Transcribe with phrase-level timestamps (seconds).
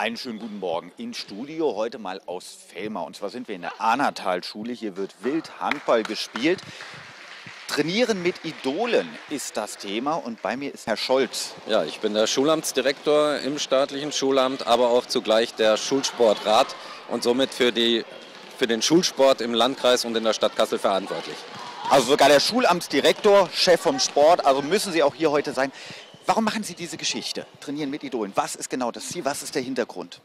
[0.00, 0.92] Einen schönen guten Morgen.
[0.96, 3.04] In Studio heute mal aus Fellmar.
[3.04, 4.72] Und zwar sind wir in der Ahnertal-Schule.
[4.72, 6.58] Hier wird wild Handball gespielt.
[7.68, 11.52] Trainieren mit Idolen ist das Thema und bei mir ist Herr Scholz.
[11.66, 16.74] Ja, ich bin der Schulamtsdirektor im staatlichen Schulamt, aber auch zugleich der Schulsportrat
[17.08, 18.06] und somit für, die,
[18.56, 21.36] für den Schulsport im Landkreis und in der Stadt Kassel verantwortlich.
[21.90, 25.70] Also sogar der Schulamtsdirektor, Chef vom Sport, also müssen Sie auch hier heute sein.
[26.26, 27.46] Warum machen Sie diese Geschichte?
[27.60, 28.32] Trainieren mit Idolen.
[28.34, 29.24] Was ist genau das Ziel?
[29.24, 30.20] Was ist der Hintergrund?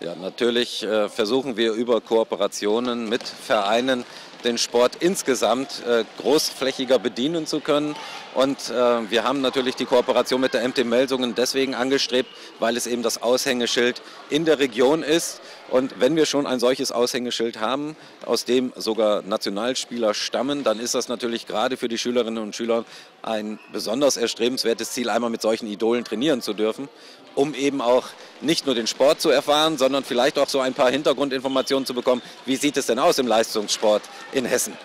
[0.00, 4.04] Ja, natürlich äh, versuchen wir über Kooperationen mit Vereinen
[4.44, 7.96] den Sport insgesamt äh, großflächiger bedienen zu können.
[8.34, 12.28] Und äh, wir haben natürlich die Kooperation mit der MT Melsungen deswegen angestrebt,
[12.58, 15.40] weil es eben das Aushängeschild in der Region ist.
[15.70, 20.94] Und wenn wir schon ein solches Aushängeschild haben, aus dem sogar Nationalspieler stammen, dann ist
[20.94, 22.84] das natürlich gerade für die Schülerinnen und Schüler
[23.22, 26.88] ein besonders erstrebenswertes Ziel, einmal mit solchen Idolen trainieren zu dürfen,
[27.34, 28.06] um eben auch
[28.40, 32.22] nicht nur den Sport zu erfahren, sondern vielleicht auch so ein paar Hintergrundinformationen zu bekommen.
[32.46, 34.76] Wie sieht es denn aus im Leistungssport in Hessen?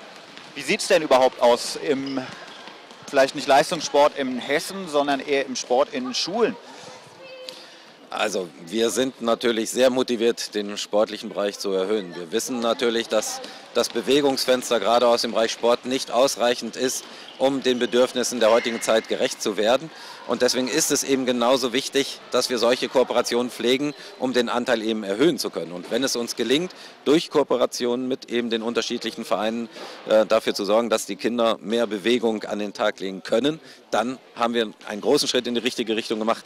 [0.56, 2.22] Wie sieht es denn überhaupt aus im,
[3.08, 6.56] vielleicht nicht Leistungssport in Hessen, sondern eher im Sport in Schulen?
[8.16, 12.14] Also wir sind natürlich sehr motiviert, den sportlichen Bereich zu erhöhen.
[12.16, 13.42] Wir wissen natürlich, dass
[13.74, 17.04] das Bewegungsfenster gerade aus dem Bereich Sport nicht ausreichend ist,
[17.40, 19.90] um den Bedürfnissen der heutigen Zeit gerecht zu werden.
[20.28, 24.84] Und deswegen ist es eben genauso wichtig, dass wir solche Kooperationen pflegen, um den Anteil
[24.84, 25.72] eben erhöhen zu können.
[25.72, 26.72] Und wenn es uns gelingt,
[27.06, 29.70] durch Kooperationen mit eben den unterschiedlichen Vereinen
[30.08, 34.20] äh, dafür zu sorgen, dass die Kinder mehr Bewegung an den Tag legen können, dann
[34.36, 36.46] haben wir einen großen Schritt in die richtige Richtung gemacht.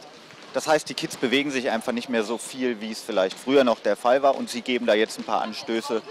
[0.54, 3.64] Das heißt, die Kids bewegen sich einfach nicht mehr so viel, wie es vielleicht früher
[3.64, 4.36] noch der Fall war.
[4.36, 6.02] Und Sie geben da jetzt ein paar Anstöße,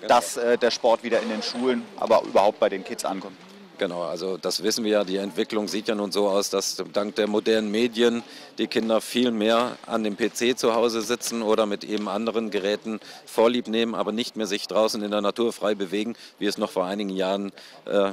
[0.00, 0.08] genau.
[0.08, 3.36] dass äh, der Sport wieder in den Schulen, aber überhaupt bei den Kids ankommt.
[3.78, 5.04] Genau, also das wissen wir ja.
[5.04, 8.22] Die Entwicklung sieht ja nun so aus, dass dank der modernen Medien
[8.56, 13.00] die Kinder viel mehr an dem PC zu Hause sitzen oder mit eben anderen Geräten
[13.26, 16.70] Vorlieb nehmen, aber nicht mehr sich draußen in der Natur frei bewegen, wie es noch
[16.70, 17.52] vor einigen Jahren
[17.84, 18.12] äh,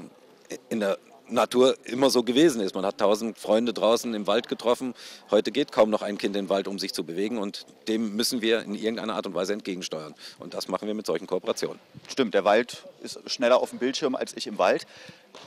[0.70, 0.98] in der
[1.30, 2.76] Natur immer so gewesen ist.
[2.76, 4.94] Man hat tausend Freunde draußen im Wald getroffen.
[5.32, 7.38] Heute geht kaum noch ein Kind in den Wald, um sich zu bewegen.
[7.38, 10.14] Und dem müssen wir in irgendeiner Art und Weise entgegensteuern.
[10.40, 11.80] Und das machen wir mit solchen Kooperationen.
[12.08, 14.86] Stimmt, der Wald ist schneller auf dem Bildschirm als ich im Wald.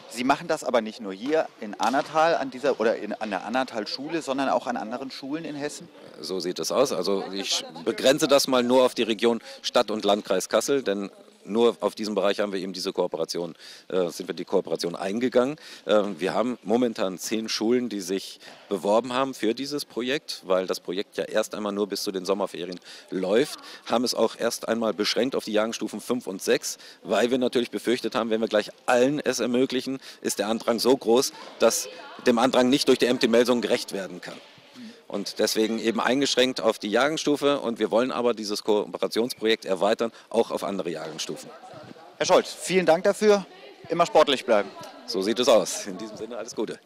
[0.08, 3.44] Sie machen das aber nicht nur hier in Annatal an dieser oder in, an der
[3.44, 5.88] Annatal-Schule, sondern auch an anderen Schulen in Hessen?
[6.20, 6.92] So sieht es aus.
[6.92, 11.10] Also ich begrenze das mal nur auf die Region Stadt und Landkreis Kassel, denn
[11.48, 13.54] nur auf diesem Bereich haben wir eben diese Kooperation,
[13.88, 15.56] äh, sind wir die Kooperation eingegangen.
[15.84, 20.80] Äh, wir haben momentan zehn Schulen, die sich beworben haben für dieses Projekt, weil das
[20.80, 22.80] Projekt ja erst einmal nur bis zu den Sommerferien
[23.10, 27.38] läuft, haben es auch erst einmal beschränkt auf die Jahrgangsstufen 5 und 6, weil wir
[27.38, 31.88] natürlich befürchtet haben, wenn wir gleich allen es ermöglichen, ist der Andrang so groß, dass
[32.26, 34.36] dem Andrang nicht durch die MT-Meldung gerecht werden kann
[35.08, 37.60] und deswegen eben eingeschränkt auf die Jahrgangsstufe.
[37.60, 41.50] Und wir wollen aber dieses Kooperationsprojekt erweitern, auch auf andere Jahrgangsstufen.
[42.18, 43.46] Herr Scholz, vielen Dank dafür.
[43.88, 44.70] Immer sportlich bleiben.
[45.06, 45.86] So sieht es aus.
[45.86, 46.78] In diesem Sinne alles Gute.